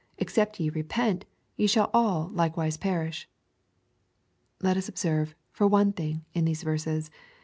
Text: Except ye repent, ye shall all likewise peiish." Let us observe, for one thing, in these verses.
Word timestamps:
Except 0.17 0.59
ye 0.59 0.69
repent, 0.69 1.25
ye 1.55 1.67
shall 1.67 1.91
all 1.93 2.29
likewise 2.29 2.75
peiish." 2.75 3.27
Let 4.59 4.75
us 4.75 4.89
observe, 4.89 5.35
for 5.51 5.67
one 5.67 5.93
thing, 5.93 6.25
in 6.33 6.45
these 6.45 6.63
verses. 6.63 7.11